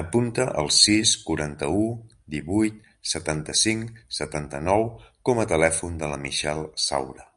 [0.00, 1.80] Apunta el sis, quaranta-u,
[2.36, 2.84] divuit,
[3.14, 4.88] setanta-cinc, setanta-nou
[5.30, 7.30] com a telèfon de la Michelle Saura.